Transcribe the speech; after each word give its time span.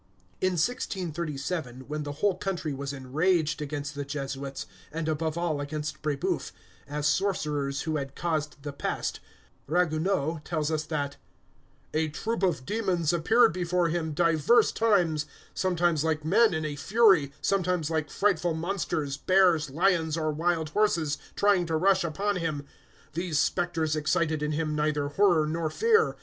In 0.41 0.53
1637, 0.53 1.81
when 1.81 2.01
the 2.01 2.11
whole 2.13 2.33
country 2.35 2.73
was 2.73 2.91
enraged 2.91 3.61
against 3.61 3.93
the 3.93 4.03
Jesuits, 4.03 4.65
and 4.91 5.07
above 5.07 5.37
all 5.37 5.61
against 5.61 6.01
Brébeuf, 6.01 6.51
as 6.87 7.05
sorcerers 7.05 7.81
who 7.81 7.97
had 7.97 8.15
caused 8.15 8.63
the 8.63 8.73
pest, 8.73 9.19
Ragueneau 9.67 10.41
tells 10.43 10.71
us 10.71 10.85
that 10.85 11.17
"a 11.93 12.07
troop 12.07 12.41
of 12.41 12.65
demons 12.65 13.13
appeared 13.13 13.53
before 13.53 13.89
him 13.89 14.13
divers 14.13 14.71
times, 14.71 15.27
sometimes 15.53 16.03
like 16.03 16.25
men 16.25 16.55
in 16.55 16.65
a 16.65 16.75
fury, 16.75 17.31
sometimes 17.39 17.91
like 17.91 18.09
frightful 18.09 18.55
monsters, 18.55 19.17
bears, 19.17 19.69
lions, 19.69 20.17
or 20.17 20.31
wild 20.31 20.69
horses, 20.71 21.19
trying 21.35 21.67
to 21.67 21.77
rush 21.77 22.03
upon 22.03 22.37
him. 22.37 22.65
These 23.13 23.37
spectres 23.37 23.95
excited 23.95 24.41
in 24.41 24.53
him 24.53 24.73
neither 24.75 25.09
horror 25.09 25.45
nor 25.45 25.69
fear. 25.69 26.15